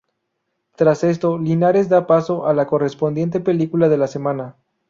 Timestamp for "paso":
2.07-2.47